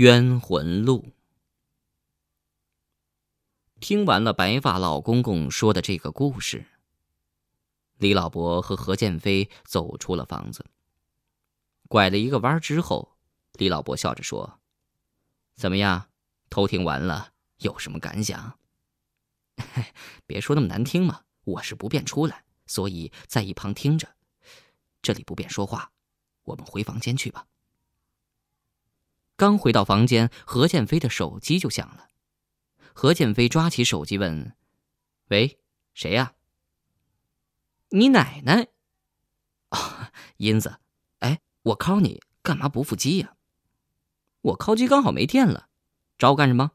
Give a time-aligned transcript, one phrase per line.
[0.00, 1.12] 冤魂录。
[3.80, 6.64] 听完了白发老公公说的这个故事，
[7.98, 10.64] 李老伯和何建飞走出了房子。
[11.86, 13.18] 拐了一个弯之后，
[13.52, 14.58] 李老伯笑着说
[15.54, 16.08] ：“怎么样，
[16.48, 18.58] 偷听完了有什么感想？”
[20.26, 24.16] 别说那么难听嘛，我是不便出来，所以在一旁听着。
[25.02, 25.92] 这里不便说话，
[26.44, 27.46] 我们回房间去吧。
[29.40, 32.08] 刚回到房间，何建飞的手机就响了。
[32.92, 34.54] 何建飞抓起手机问
[35.28, 35.58] ：“喂，
[35.94, 36.34] 谁呀
[37.88, 38.68] ？”“你奶奶。
[39.70, 40.80] ”“啊，英子，
[41.20, 43.34] 哎，我 call 你，干嘛不复机呀
[44.42, 45.68] ？”“我 call 机刚好没电了，
[46.18, 46.72] 找我干什么？”“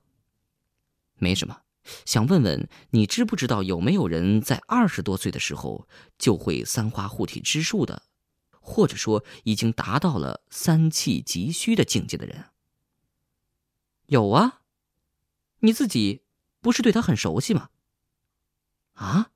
[1.21, 1.61] 没什么，
[2.03, 8.01] 想问问你知不知道有没有人在二十多岁的时候就会三花护体之术的，
[8.59, 12.45] 或者说已经达到了三气急需的境界的人？”
[14.07, 14.61] 有啊，
[15.59, 16.23] 你自己
[16.61, 17.69] 不是对他很熟悉吗？
[18.93, 19.31] 啊，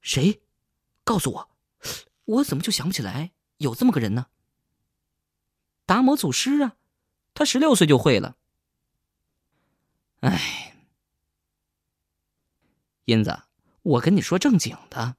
[0.00, 0.42] 谁？
[1.04, 1.50] 告诉我，
[2.24, 4.26] 我怎么就想不起来有这么个人呢？
[5.84, 6.76] 达摩祖师啊，
[7.34, 8.36] 他十六岁就会了。
[10.20, 10.74] 哎，
[13.04, 13.42] 英子，
[13.82, 15.16] 我跟你说正经的，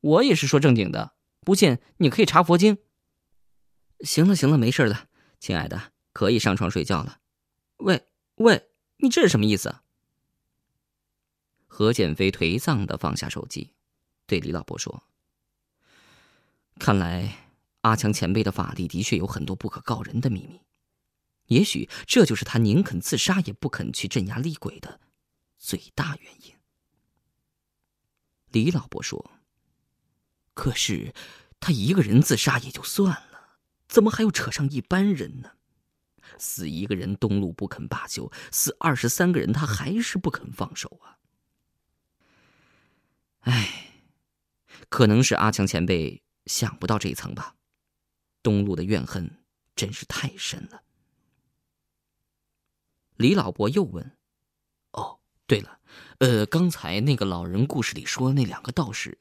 [0.00, 2.78] 我也是说正经的，不信你可以查佛经。
[4.00, 5.08] 行了行了，没事的，
[5.40, 7.20] 亲爱的，可以上床睡觉了。
[7.78, 9.80] 喂喂，你这是什么意思？
[11.66, 13.72] 何建飞颓丧的放下手机，
[14.26, 15.02] 对李老伯说
[16.78, 20.60] ：“看来阿强前辈的法力的确有很多不可告人的秘密，
[21.46, 25.00] 也许这就是他宁肯自杀也不肯去镇压厉鬼的
[25.58, 26.54] 最大原因。”
[28.52, 29.32] 李老伯说
[30.54, 31.12] ：“可是
[31.58, 33.58] 他一个人自杀也就算了，
[33.88, 35.50] 怎么还要扯上一般人呢？”
[36.38, 41.18] 死一个人，东路不肯罢休；死二十三个人，他还是不肯放手啊！
[43.40, 44.02] 哎，
[44.88, 47.56] 可能是阿强前辈想不到这一层吧。
[48.42, 49.44] 东路的怨恨
[49.76, 50.82] 真是太深了。
[53.16, 54.16] 李老伯又问
[54.92, 55.78] ：“哦，对了，
[56.18, 59.18] 呃，刚才那个老人故事里说那两个道士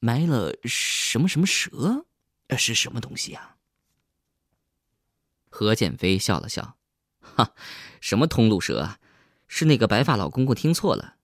[0.00, 2.04] 埋了什么什么蛇，
[2.48, 3.56] 呃是什么东西啊？”
[5.52, 6.78] 何建飞笑了笑，
[7.20, 7.52] 哈，
[8.00, 8.98] 什么通路蛇啊？
[9.46, 11.16] 是那个白发老公公听错了。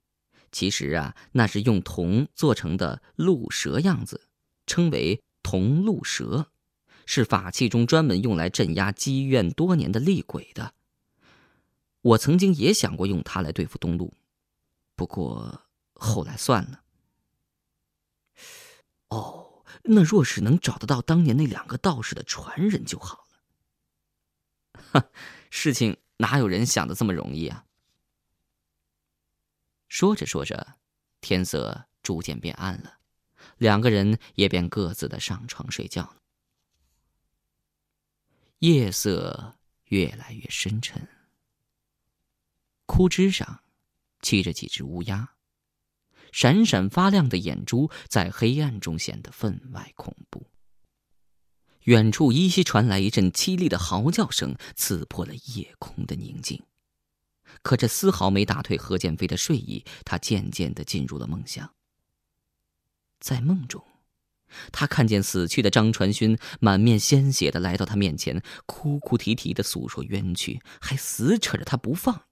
[0.53, 4.29] 其实啊，那是用铜做成的鹿蛇样子，
[4.67, 6.51] 称为铜鹿蛇，
[7.07, 10.75] 是法器中专门用来镇压积怨多年的厉鬼的。
[12.03, 14.13] 我曾经也想过用它来对付东路，
[14.95, 15.63] 不过
[15.95, 16.83] 后来算了。
[19.09, 23.28] 哦，那若是能找得到当年那两个道士的传人就好。
[24.93, 25.11] 哈，
[25.51, 27.65] 事情哪有人想的这么容易啊？
[29.89, 30.79] 说着说着，
[31.21, 32.99] 天色逐渐变暗了，
[33.57, 36.17] 两个人也便各自的上床睡觉。
[38.59, 41.09] 夜色越来越深沉，
[42.87, 43.63] 枯枝上
[44.21, 45.35] 栖着几只乌鸦，
[46.33, 50.47] 闪闪发亮的眼珠在黑暗中显得分外恐怖。
[51.89, 56.63] 远处依稀传来一阵凄厉的嚎叫声，刺破了夜空的宁静。
[57.63, 61.73] 可这丝毫没打退何建飞的睡意，他渐渐的进入了梦乡。
[63.21, 63.83] 在梦中，
[64.71, 72.25] 他看见死去的张传勋满面鲜血的来到他面前，哭哭啼啼的诉说冤屈，还死扯着他不放。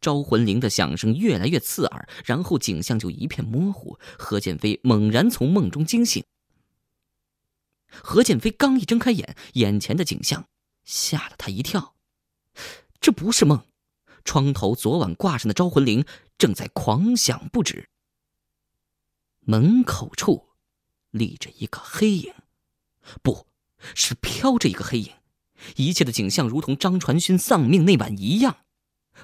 [0.00, 3.98] 招魂铃的响声越来越刺耳，然后景象就一片模糊。
[4.16, 6.22] 何建飞猛然从梦中惊醒。
[7.90, 10.48] 何建飞刚一睁开眼，眼前的景象
[10.84, 11.94] 吓了他一跳。
[13.00, 13.64] 这不是梦，
[14.24, 16.04] 窗头昨晚挂上的招魂铃
[16.36, 17.88] 正在狂响不止。
[19.40, 20.48] 门口处
[21.10, 22.34] 立着一个黑影，
[23.22, 23.46] 不
[23.94, 25.12] 是飘着一个黑影。
[25.76, 28.58] 一切的景象如同张传勋丧命那晚一样。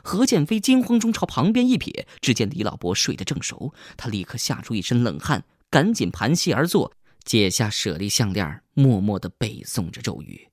[0.02, 6.92] 何建飞惊慌中朝旁边一瞥，只见李老伯睡得正熟，他立刻吓出一身冷汗，赶紧盘膝而坐。
[7.24, 10.50] 解下舍利项链，默默的背诵着咒语。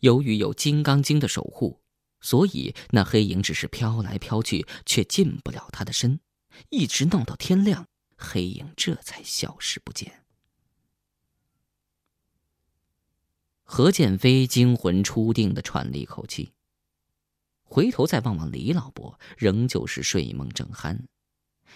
[0.00, 1.82] 由于有《金刚经》的守护，
[2.20, 6.20] 所以那黑影只是飘来飘去，却进不了他的身，
[6.70, 7.86] 一直闹到天亮，
[8.16, 10.24] 黑影这才消失不见。
[13.62, 16.52] 何建飞惊魂初定的喘了一口气，
[17.62, 21.06] 回头再望望李老伯，仍旧是睡梦正酣，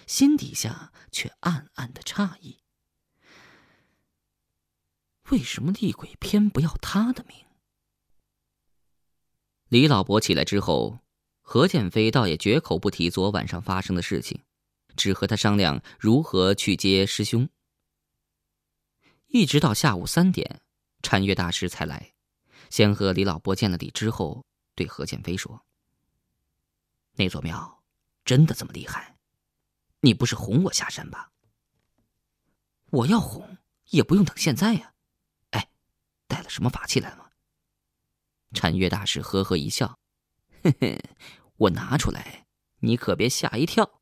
[0.07, 2.64] 心底下却暗暗的诧异。
[5.35, 7.37] 为什么厉鬼偏不要他的命？
[9.67, 11.01] 李老伯起来之后，
[11.41, 14.41] 何建飞倒也绝口不提昨晚上发生的事情，
[14.95, 17.49] 只和他商量如何去接师兄。
[19.27, 20.63] 一直到下午三点，
[21.03, 22.15] 禅月大师才来，
[22.71, 24.47] 先和李老伯见了礼之后，
[24.77, 25.67] 对何建飞说
[27.19, 27.83] ：“那座庙
[28.25, 29.17] 真的这么厉害？
[29.99, 31.33] 你不是哄我下山吧？
[32.91, 34.94] 我要哄也不用等现在呀。
[36.27, 37.31] 带了什么法器来吗？”
[38.55, 39.99] 禅月大师呵呵一笑
[40.63, 41.11] ：“嘿嘿，
[41.57, 42.47] 我拿出来，
[42.81, 44.01] 你可别吓一跳。”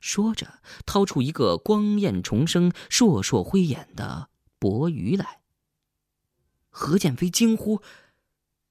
[0.00, 4.28] 说着，掏出一个光焰重生、烁烁辉眼的
[4.58, 5.40] 钵盂来。
[6.68, 7.80] 何建飞惊呼：“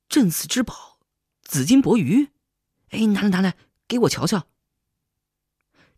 [0.09, 0.99] 镇寺之宝，
[1.41, 2.29] 紫金钵盂！
[2.89, 3.57] 哎，拿来，拿来，
[3.87, 4.47] 给我瞧瞧。”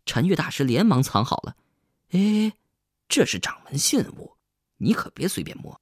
[0.06, 1.56] 禅月大师连忙藏好了。
[2.10, 2.56] 哎，
[3.08, 4.36] 这是掌门信物，
[4.76, 5.80] 你可别随便摸。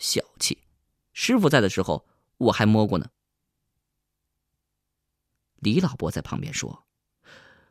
[0.00, 0.58] 小气！
[1.12, 2.08] 师傅在的时候，
[2.38, 3.10] 我还摸过呢。
[5.56, 6.86] 李老伯在旁边说。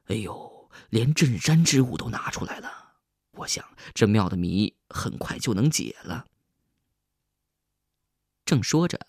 [0.05, 2.93] 哎呦，连镇山之物都拿出来了，
[3.31, 6.27] 我想这庙的谜很快就能解了。
[8.45, 8.99] 正说着，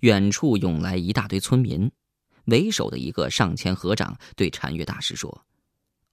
[0.00, 1.92] 远处涌来一大堆村民，
[2.46, 5.46] 为首的一个上前合掌，对禅月大师说：“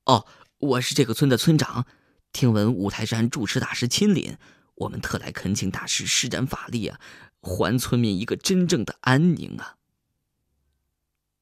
[0.03, 0.27] 哦，
[0.57, 1.85] 我是这个村的村长，
[2.33, 4.37] 听闻五台山住持大师亲临，
[4.77, 7.00] 我们特来恳请大师施展法力啊，
[7.41, 9.77] 还村民一个真正的安宁啊。”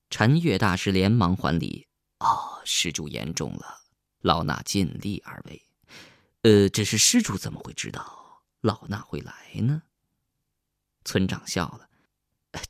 [0.10, 1.88] 禅月大师连忙还礼。
[2.20, 3.82] 哦，施主言重了，
[4.22, 5.62] 老衲尽力而为。
[6.44, 9.84] 呃，只是施主怎么会知道老衲会来呢？
[11.04, 11.90] 村长笑了，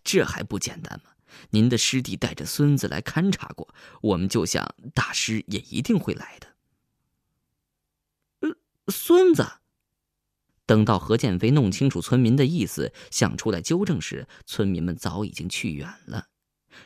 [0.03, 1.11] 这还不简单吗？
[1.51, 6.55] 您的师弟带着孙子来勘察过，我们就想大师也一定会来的。
[8.39, 8.57] 呃，
[8.87, 9.45] 孙子。
[10.65, 16.27] 等到何建飞弄清楚村民的意思，想出来纠正时，村民们早已经去远了。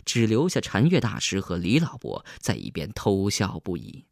[0.05, 4.05] 只留下禅月大师和李老伯在一边偷笑不已。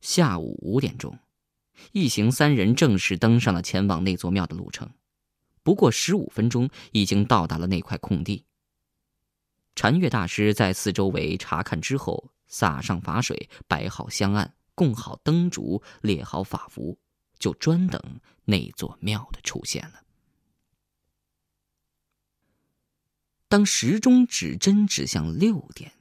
[0.00, 1.18] 下午五点钟，
[1.92, 4.90] 一行三人正式登上了前往那座庙的路程。
[5.62, 8.44] 不过十五分钟，已经到达了那块空地。
[9.74, 16.98] 禅月大师在四周围查看之后，洒上法水，摆好香案，供好灯烛，列好法符，
[17.38, 20.02] 就专等那座庙的出现了。
[23.48, 25.92] 当时钟指针指向六点，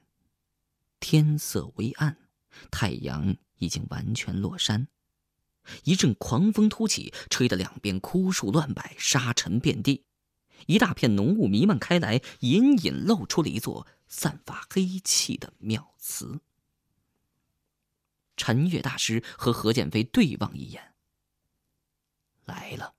[1.00, 2.18] 天色微暗，
[2.72, 4.88] 太阳已经完全落山。
[5.84, 10.06] 一阵狂风突起，吹得两边枯树乱摆，沙尘遍地。
[10.68, 16.40] 一大片浓雾弥漫开来，隐隐露出了一座散发黑气的庙祠。
[18.38, 20.94] 陈月大师和何建飞对望一眼，
[22.46, 22.96] 来了。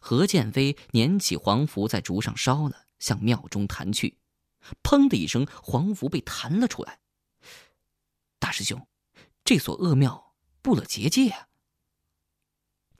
[0.00, 2.86] 何建飞捻起黄符，在竹上烧了。
[3.02, 4.18] 向庙中弹去，
[4.84, 7.00] 砰的一声，黄符被弹了出来。
[8.38, 8.86] 大师兄，
[9.44, 11.48] 这所恶庙布了结界啊！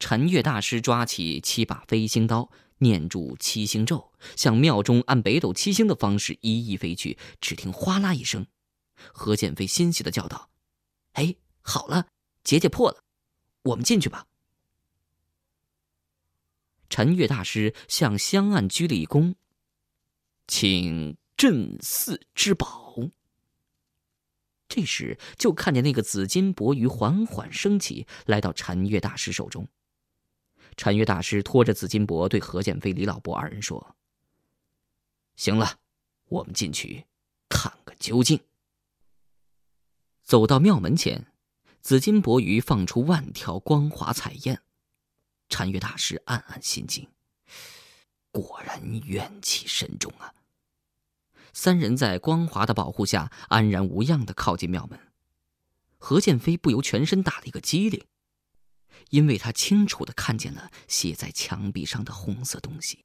[0.01, 7.17] 禅月大师抓起七把飞星刀，念住七星咒，向庙中按北斗七星的方式一一飞去。
[7.41, 8.45] 只听哗啦一声，
[9.13, 10.51] 何建飞欣喜的叫道
[11.13, 12.09] ：“哎，好了，
[12.45, 13.03] 结界破了，
[13.63, 14.27] 我们进去吧。”
[16.91, 19.35] 禅月大师向香案鞠了一躬。
[20.47, 22.97] 请镇寺之宝。
[24.69, 29.67] 这时，就看见那个紫金钵盂缓缓升起来到禅月大师手中。
[30.77, 33.97] 禅月大师拖着紫金钵，对何建飞、李老伯二人说
[35.37, 35.79] ：“行了，
[36.29, 37.07] 我们进去
[37.49, 38.39] 看个究竟。”
[40.23, 41.27] 走到庙门前，
[41.81, 44.63] 紫金钵盂放出万条光华彩焰。
[45.49, 47.09] 禅月大师暗暗心惊。
[48.31, 50.33] 果然怨气深重啊！
[51.53, 54.99] 三人在光华的保护下安然无恙的靠近庙门。
[55.99, 58.07] 何建飞不由全身打了一个激灵，
[59.11, 63.05] 因为他清楚的看见了写在墙壁上的红色东西，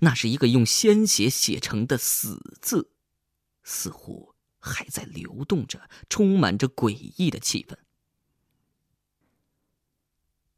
[0.00, 2.90] 那是一个用鲜血写成的“死”字，
[3.62, 7.76] 似乎还在流动着，充满着诡异的气氛。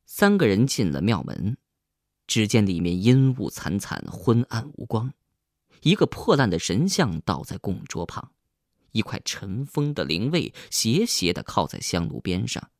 [0.04, 1.56] 三个人进了庙门。
[2.26, 5.12] 只见里面阴雾惨惨，昏暗无光，
[5.82, 8.30] 一个破烂的神像倒在供桌旁，
[8.92, 12.70] 一块尘封的灵位斜斜的靠在香炉边上，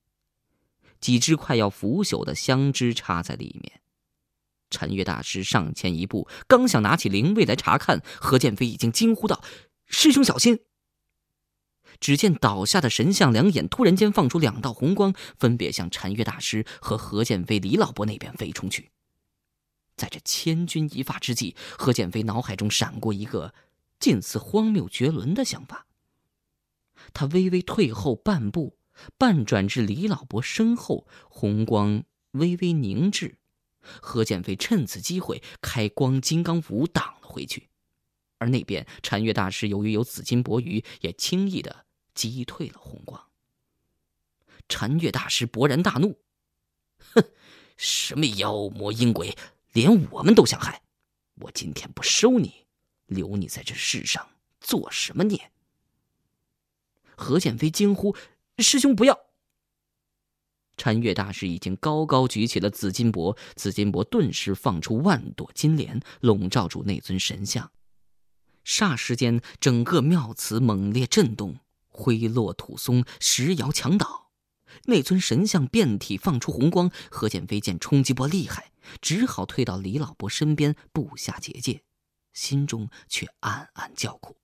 [1.01, 3.81] 几只快要腐朽的香枝插在里面。
[4.71, 9.43] 禅月大师上前一步，刚想拿起灵位来查看，何建飞已经惊呼道
[9.89, 10.61] ：“师兄小心！”
[12.01, 18.91] 只见倒下的神像两眼突然间放出两道红光，分别向禅月大师和何建飞、李老伯那边飞冲去。
[19.97, 23.53] 在这千钧一发之际，何建飞脑海中闪过一个
[23.99, 25.87] 近似荒谬绝伦的想法。
[27.13, 28.79] 他微微退后半步，
[29.19, 33.37] 半转至李老伯身后，红光微微凝滞。
[34.01, 37.69] 何建飞趁此机会开光金刚斧挡了回去，
[38.39, 41.85] 而那边禅月大师由于有紫金钵盂，也轻易的
[42.29, 43.29] 击退了红光。
[44.69, 46.19] 禅月大师勃然大怒
[47.15, 47.25] ：“哼，
[47.77, 49.37] 什么妖魔阴鬼，
[49.73, 50.83] 连我们都想害！
[51.37, 52.67] 我今天不收你，
[53.07, 54.29] 留你在这世上
[54.61, 55.51] 做什么孽？”
[57.17, 58.15] 何建飞惊呼
[58.59, 59.19] ：“师兄不要！”
[60.77, 67.73] 禅月大师已经高高举起了紫金钵，紫金钵顿时放出万朵金莲，笼罩住那尊神像。
[68.65, 71.59] 霎时间，整个庙祠猛烈震动，
[72.01, 74.31] 挥落土松，石摇墙倒。
[74.85, 81.83] 那尊神像遍体放出红光，何建飞见冲击波厉害，只好退到李老伯身边，布下结界，
[82.33, 84.37] 心中却暗暗叫苦。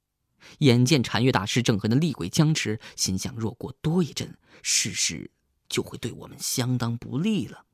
[0.59, 5.31] 眼见禅月大师正和那厉鬼僵持，心想：若过多一阵，事实
[5.69, 7.65] 就会对我们相当不利了。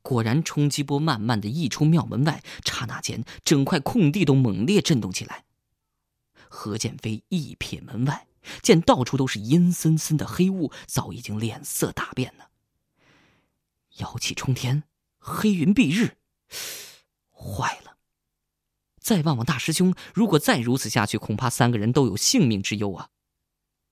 [0.00, 5.44] 果然，冲击波慢慢的溢出庙门外，刹那间，整块空地都猛烈震动起来。
[6.48, 8.27] 何建飞一瞥门外。
[8.62, 12.44] 见到处都是阴森森的黑雾，早已经脸色大变呢。
[13.98, 14.84] 妖气冲天，
[15.18, 16.16] 黑云蔽日，
[17.30, 17.96] 坏了！
[19.00, 23.08] 再望望大师兄，如果再如此下去，恐怕三个人都有性命之忧啊！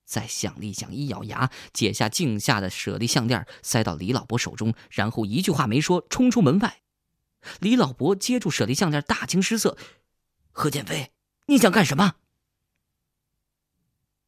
[0.04, 6.82] 再想了一想，一咬牙，解下镜下的舍利项链，塞到李老伯手中，然后一句话没说，冲出门外。
[7.60, 9.76] 李老伯接住舍利项链，大惊失色
[10.52, 11.12] ：“何建飞，
[11.46, 12.16] 你想干什么？”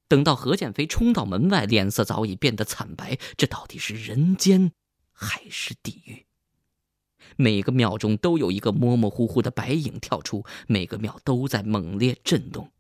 [0.09, 3.19] 等到何建飞冲到门外，脸色早已变得惨白。
[3.37, 4.73] 这到底是人间，
[5.13, 6.27] 还是地狱？
[7.37, 12.73] 每个庙中都有一个模模糊糊的白影跳出，每个庙都在猛烈震动。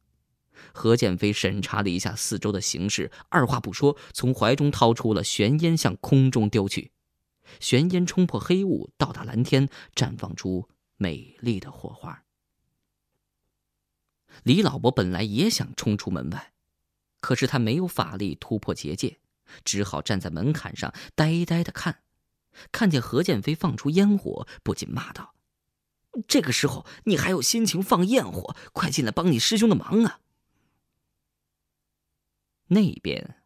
[0.73, 6.93] 何建飞审查了一下四周的形势，二话不说，从怀中掏出了玄烟，向空中丢去。
[7.61, 12.25] 玄烟冲破黑雾，到达蓝天，绽放出美丽的火花。
[14.43, 16.53] 李老伯本来也想冲出门外。
[17.21, 19.19] 可是他没有法力突破结界，
[19.65, 22.03] 只好站在门槛上呆呆的看。
[22.73, 25.35] 看见何建飞放出烟火，不禁骂道
[26.27, 28.57] ：“这个时候你还有心情放焰火？
[28.73, 30.21] 快进来帮你师兄的忙啊！”
[32.69, 33.37] 那边，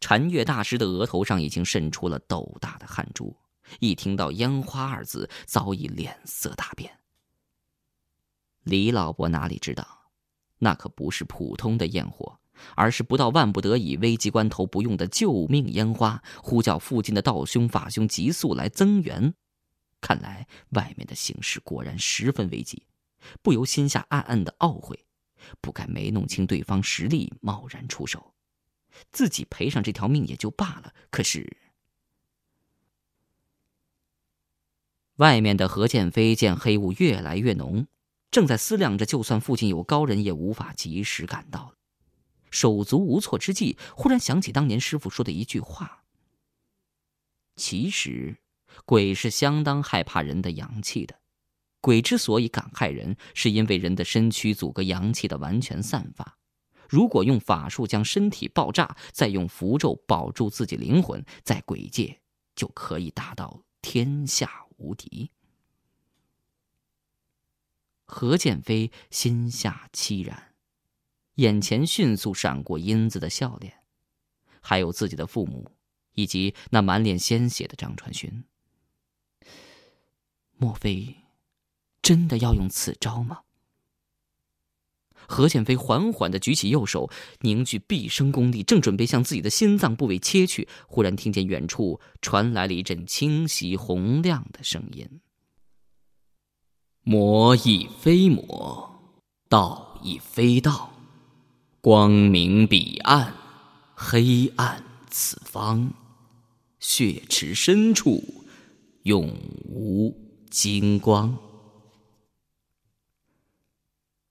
[0.00, 3.36] 禅月大师的额头上已经渗出了斗大的汗珠，
[3.80, 6.98] 一听到“烟花”二字，早已脸色大变。
[8.64, 10.10] 李老伯哪里知道，
[10.58, 12.38] 那可不是普通的焰火。
[12.74, 19.34] 而是不到万不得已、危急关头不用的救命烟花，呼叫附近的道兄、法兄急速来增援。
[20.00, 22.84] 看来外面的形势果然十分危急，
[23.42, 25.04] 不由心下暗暗的懊悔，
[25.60, 28.32] 不该没弄清对方实力，贸然出手，
[29.10, 30.92] 自己赔上这条命也就罢了。
[31.10, 31.56] 可是，
[35.16, 37.88] 外面的何建飞见黑雾越来越浓，
[38.30, 41.74] 正在思量着，就算附近有高人，也无法及时赶到。
[42.50, 46.04] 手足无措之际，忽然想起当年师傅说的一句话
[47.56, 48.38] ：“其实，
[48.84, 51.20] 鬼是相当害怕人的阳气的。
[51.80, 56.38] 鬼之所以敢害人，是因为人的身躯阻隔阳气的完全散发。
[56.88, 62.20] 如果用法术将身体爆炸，再用符咒保住自己灵魂，在鬼界
[62.56, 65.30] 就可以达到天下无敌。”
[68.10, 70.47] 何建飞心下凄然。
[71.38, 73.72] 眼前迅速闪过英子的笑脸，
[74.60, 75.70] 还有自己的父母，
[76.14, 78.44] 以及那满脸鲜血的张传勋。
[80.56, 81.14] 莫非
[82.02, 83.42] 真的要用此招吗？
[85.28, 87.08] 何建飞缓缓的举起右手，
[87.42, 95.20] 凝聚毕生功力，正准备向自己的心脏部位切去，忽然听见远处传来了一阵清晰洪亮的声音
[97.04, 100.94] ：“魔亦非魔，道亦非道。”
[101.80, 103.34] 光明彼岸，
[103.94, 105.94] 黑暗此方。
[106.80, 108.44] 血池深处，
[109.04, 109.28] 永
[109.64, 110.16] 无
[110.50, 111.38] 金光。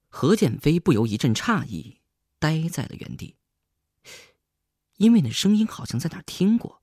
[0.10, 2.00] 何建飞不由一阵诧异，
[2.38, 3.36] 呆在了原地。
[4.98, 6.82] 因为那声音好像在哪听过。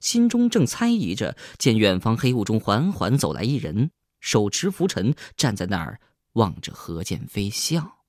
[0.00, 6.00] 心中正猜疑着，见远方黑雾中缓缓走来一人，手持拂尘，站在那儿
[6.32, 8.03] 望着何建飞笑。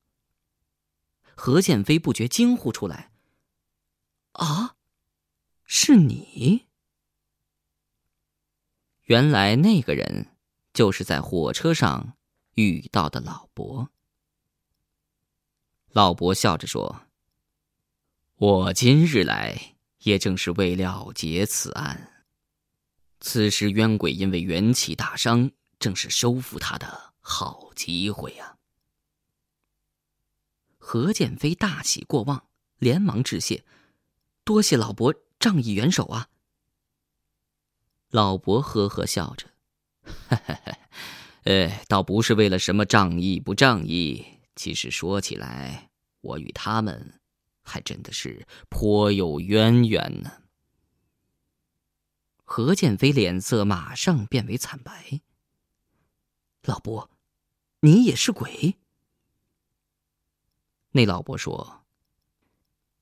[1.36, 3.12] 何建飞不觉惊呼出来
[4.34, 4.76] ：“啊，
[5.64, 6.66] 是你！”
[9.04, 10.36] 原来那个人
[10.74, 12.18] 就是在火车上
[12.56, 13.92] 遇到的老伯。
[15.90, 17.04] 老伯笑着说
[18.36, 22.26] ：“我今日来，也正是为了结此案。
[23.20, 28.55] 此时冤鬼因为元气大伤，正是收复他的好机会啊。”
[30.88, 32.46] 何建飞大喜过望，
[32.78, 33.66] 连忙致谢
[34.46, 36.30] ：“多谢老伯仗义援手啊！”
[38.12, 39.48] 老伯呵呵笑着
[40.06, 40.78] ：“哈哈哈，
[41.46, 44.24] 呃，倒不是为了什么仗义不仗义，
[44.56, 45.90] 其实说起来，
[46.22, 47.20] 我与他们
[47.64, 50.44] 还真的是颇有渊源呢。”
[52.46, 55.22] 何建飞脸色马上变为惨白
[56.62, 57.10] ：“老伯，
[57.80, 58.78] 你也是鬼？”
[60.96, 61.84] 那老伯说：“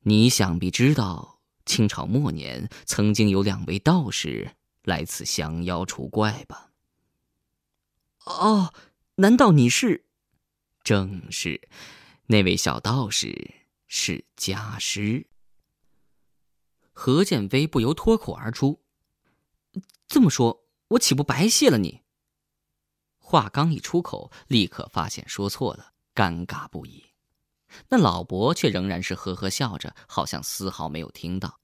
[0.01, 6.71] 你想必知道，清朝末年曾经有两位道士来此降妖除怪吧
[8.25, 8.73] ？”“哦，
[9.17, 10.05] 难道你是
[10.83, 11.69] ？”“正是，
[12.25, 13.53] 那位小道士
[13.85, 15.27] 是家师。”
[16.93, 18.81] 何建飞不由脱口而出
[20.09, 22.01] ：“这么说，我岂不白谢了你？”
[23.21, 27.12] 话刚一出口，立刻发现说错了，尴尬不已。
[27.89, 31.59] 那老伯却仍然是呵呵笑着，好像丝毫没有听到。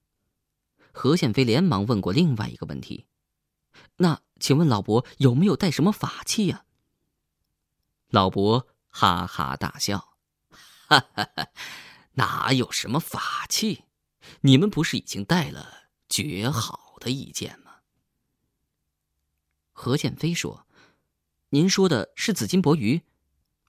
[0.92, 3.06] 何宪飞连忙问过另外一个问题
[3.98, 6.66] ：“那请问老伯有没有带什么法器呀？”
[8.10, 10.18] 老伯哈哈大笑
[10.90, 11.48] ：“哈哈哈，
[12.14, 13.86] 哪有什么法器？
[14.42, 17.76] 你们不是已经带了绝好的一件吗？”
[19.72, 20.66] 何建飞说
[21.50, 23.04] ：“您说的是紫金钵盂，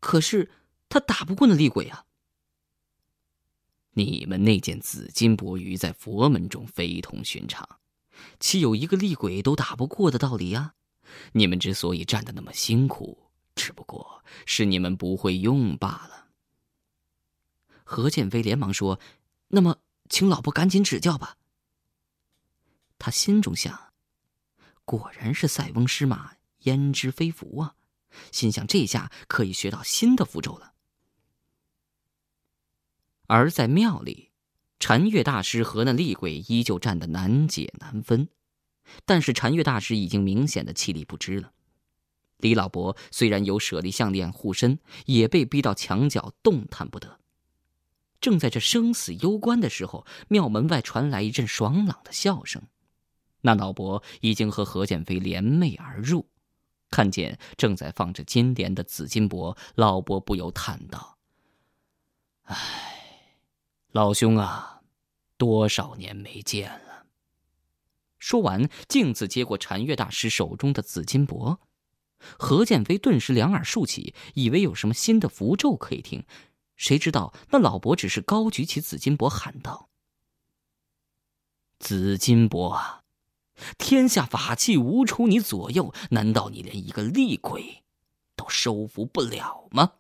[0.01, 0.51] 可是
[0.89, 2.07] 他打不过那厉鬼啊。”
[4.01, 7.69] 你们那件紫金钵盂在佛门中非同寻常，
[8.39, 10.73] 岂有一个厉鬼都打不过的道理呀？
[11.33, 16.29] 你们之所以战得那么辛苦，只不过是你们不会用罢了。
[17.85, 18.99] 何建飞连忙说
[19.49, 19.77] ：“那么，
[20.09, 21.37] 请老婆赶紧指教吧。”
[22.99, 23.93] 他心中想
[24.87, 27.75] ：“果然是塞翁失马，焉知非福啊！”
[28.33, 30.73] 心想这下可以学到新的符咒了。
[33.33, 34.33] 而在庙里，
[34.81, 38.29] 禅月大师和那厉鬼依旧战得难解难分，
[39.05, 41.53] 但是禅月大师已经明显的气力不支了。
[42.39, 47.21] 李老伯虽然有舍利项链护身，也被逼到墙角，动弹不得。
[48.21, 52.61] 正在这生死攸关的时候，庙门外传来一阵爽朗的笑声。
[53.43, 56.27] 那老伯已经和何建飞联袂而入，
[56.91, 61.19] 看见正在放着金莲的紫金钵，老伯不由叹道：“。”
[63.93, 64.83] 老兄啊，
[65.37, 67.07] 多少年没见了。
[68.21, 71.59] 说完，径自接过禅月大师手中的紫金钵。
[72.39, 76.25] 何建飞顿时两耳竖起，以为有什么新的符咒可以听，
[76.77, 79.89] 谁知道那老伯只是高举起紫金钵，喊道
[81.81, 83.03] ：“紫金钵啊，
[83.77, 87.83] 天下法器无出你左右，难道你连一个厉鬼
[88.37, 89.95] 都收服不了吗？”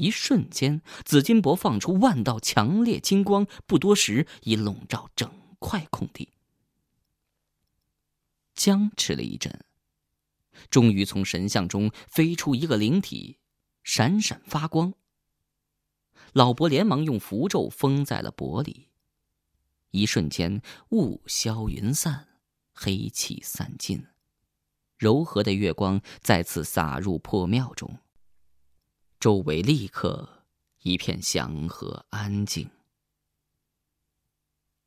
[0.00, 6.30] 一瞬间，紫金箔放出万道强烈金光，不多时已笼罩整块空地。
[8.54, 9.62] 僵持了一阵，
[10.70, 13.38] 终于从神像中飞出一个灵体，
[13.84, 14.94] 闪闪发光。
[16.32, 18.88] 老伯连忙用符咒封在了钵里，
[19.90, 22.28] 一瞬间雾消云散，
[22.72, 24.06] 黑气散尽，
[24.96, 27.98] 柔和的月光再次洒入破庙中。
[29.20, 30.46] 周围立刻
[30.80, 32.70] 一片祥和安静。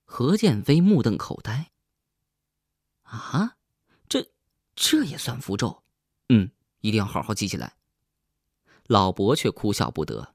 [0.06, 1.70] 何建飞目瞪口呆。
[3.04, 3.58] 啊，
[4.10, 4.28] 这
[4.76, 5.84] 这也算符咒？
[6.30, 7.76] 嗯，一定要好好记起来。
[8.88, 10.34] 老伯却哭笑不得：“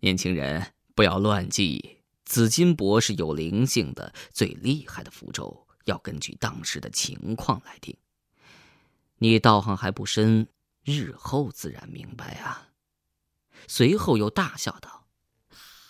[0.00, 1.98] 年轻人，不要乱记。
[2.24, 7.94] 紫金箔是有灵性的，最厉害的符咒要根据当时的情况来定。
[9.18, 10.48] 你道行还不深，
[10.82, 12.68] 日后自然明白啊。”
[13.66, 15.06] 随后又大笑道：“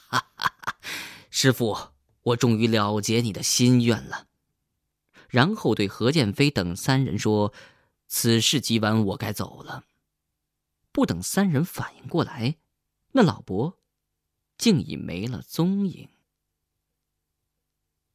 [0.09, 0.77] 哈哈哈，
[1.31, 1.91] 师傅，
[2.23, 4.27] 我终于了结你的心愿了。”
[5.29, 7.53] 然后对何建飞等三人说
[8.09, 9.85] ：“此事急完，我该走了。”
[10.93, 12.57] 不等三人反应过来，
[13.13, 13.79] 那老伯
[14.59, 16.09] 竟已没了踪影。